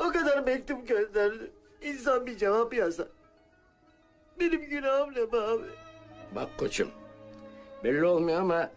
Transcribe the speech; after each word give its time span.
O 0.00 0.12
kadar 0.12 0.42
mektup 0.42 0.88
gönderdi. 0.88 1.50
İnsan 1.82 2.26
bir 2.26 2.36
cevap 2.36 2.74
yazar. 2.74 3.08
Benim 4.40 4.62
günahım 4.62 5.10
ne 5.10 5.32
be 5.32 5.36
abi? 5.36 5.66
Bak 6.34 6.58
koçum. 6.58 6.90
Belli 7.84 8.04
olmuyor 8.04 8.40
ama 8.40 8.70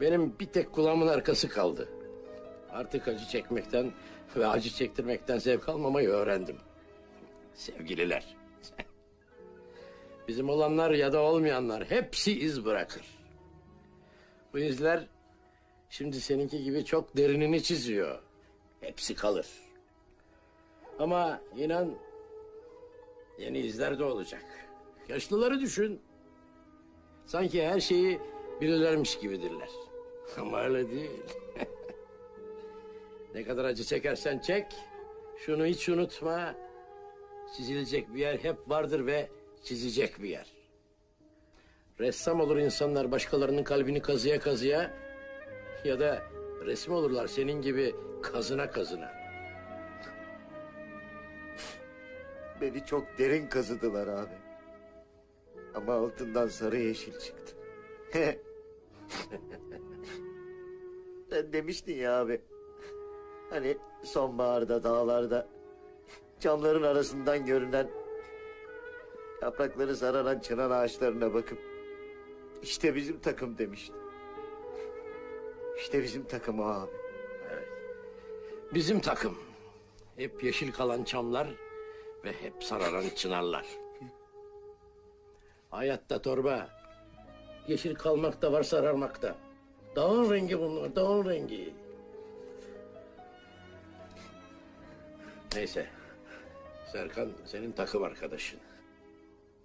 benim 0.00 0.38
bir 0.38 0.46
tek 0.46 0.72
kulağımın 0.72 1.08
arkası 1.08 1.48
kaldı. 1.48 1.88
Artık 2.70 3.08
acı 3.08 3.26
çekmekten 3.26 3.92
ve 4.36 4.46
acı 4.46 4.70
çektirmekten 4.70 5.38
zevk 5.38 5.68
almamayı 5.68 6.08
öğrendim. 6.08 6.56
Sevgililer. 7.54 8.36
Bizim 10.28 10.48
olanlar 10.48 10.90
ya 10.90 11.12
da 11.12 11.20
olmayanlar 11.20 11.84
hepsi 11.84 12.40
iz 12.40 12.64
bırakır. 12.64 13.02
Bu 14.52 14.58
izler 14.58 15.06
şimdi 15.90 16.20
seninki 16.20 16.64
gibi 16.64 16.84
çok 16.84 17.16
derinini 17.16 17.62
çiziyor. 17.62 18.18
Hepsi 18.80 19.14
kalır. 19.14 19.46
Ama 21.00 21.40
inan 21.56 21.94
yeni 23.38 23.58
izler 23.58 23.98
de 23.98 24.04
olacak. 24.04 24.44
Yaşlıları 25.08 25.60
düşün. 25.60 26.00
Sanki 27.26 27.66
her 27.66 27.80
şeyi 27.80 28.20
bilirlermiş 28.60 29.18
gibidirler. 29.18 29.68
Ama 30.38 30.62
öyle 30.62 30.90
değil. 30.90 31.10
ne 33.34 33.44
kadar 33.44 33.64
acı 33.64 33.84
çekersen 33.84 34.38
çek, 34.38 34.66
şunu 35.38 35.66
hiç 35.66 35.88
unutma. 35.88 36.54
Çizilecek 37.56 38.14
bir 38.14 38.20
yer 38.20 38.38
hep 38.38 38.56
vardır 38.68 39.06
ve 39.06 39.28
çizecek 39.62 40.22
bir 40.22 40.28
yer. 40.28 40.46
Ressam 42.00 42.40
olur 42.40 42.56
insanlar 42.56 43.12
başkalarının 43.12 43.64
kalbini 43.64 44.02
kazıya 44.02 44.40
kazıya 44.40 44.94
ya 45.84 46.00
da 46.00 46.22
resim 46.64 46.92
olurlar 46.92 47.26
senin 47.26 47.62
gibi 47.62 47.94
kazına 48.22 48.70
kazına. 48.70 49.19
Beni 52.60 52.86
çok 52.86 53.18
derin 53.18 53.46
kazıdılar 53.46 54.08
abi. 54.08 54.34
Ama 55.74 55.94
altından 55.94 56.48
sarı 56.48 56.76
yeşil 56.76 57.18
çıktı. 57.18 57.56
Sen 61.30 61.52
demiştin 61.52 61.94
ya 61.94 62.20
abi. 62.20 62.40
Hani 63.50 63.76
sonbaharda 64.02 64.82
dağlarda 64.82 65.48
camların 66.40 66.82
arasından 66.82 67.46
görünen 67.46 67.90
yaprakları 69.42 69.96
sararan 69.96 70.38
çınar 70.38 70.70
ağaçlarına 70.70 71.34
bakıp 71.34 71.58
işte 72.62 72.94
bizim 72.94 73.20
takım 73.20 73.58
demiştin. 73.58 73.96
İşte 75.76 76.02
bizim 76.02 76.24
takım 76.24 76.60
o 76.60 76.64
abi. 76.64 76.90
Bizim 78.74 79.00
takım. 79.00 79.38
Hep 80.16 80.44
yeşil 80.44 80.72
kalan 80.72 81.04
çamlar 81.04 81.48
ve 82.24 82.32
hep 82.32 82.64
sararan 82.64 83.04
çınarlar. 83.16 83.66
Hayatta 85.70 86.22
torba. 86.22 86.68
Yeşil 87.68 87.94
kalmak 87.94 88.42
da 88.42 88.52
var 88.52 88.62
sararmak 88.62 89.22
da. 89.22 89.36
Dağın 89.96 90.30
rengi 90.30 90.58
bunlar, 90.58 90.96
dağın 90.96 91.24
rengi. 91.24 91.74
Neyse. 95.54 95.86
Serkan 96.92 97.32
senin 97.44 97.72
takım 97.72 98.02
arkadaşın. 98.02 98.60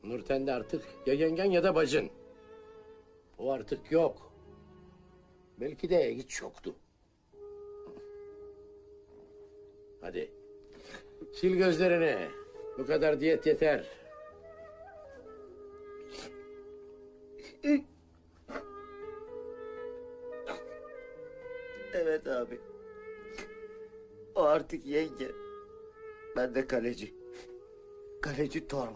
Nurten 0.03 0.47
de 0.47 0.53
artık 0.53 0.83
ya 1.05 1.13
yengen 1.13 1.51
ya 1.51 1.63
da 1.63 1.75
bacın. 1.75 2.09
O 3.37 3.51
artık 3.51 3.91
yok. 3.91 4.31
Belki 5.59 5.89
de 5.89 6.15
hiç 6.15 6.41
yoktu. 6.41 6.75
Hadi. 10.01 10.31
Sil 11.37 11.53
gözlerini. 11.55 12.44
Bu 12.77 12.85
kadar 12.85 13.19
diyet 13.19 13.45
yeter. 13.45 13.85
Evet 21.93 22.27
abi. 22.27 22.59
O 24.35 24.43
artık 24.43 24.85
yenge. 24.85 25.31
Ben 26.35 26.55
de 26.55 26.67
kaleci. 26.67 27.13
Kaleci 28.21 28.67
torbası. 28.67 28.95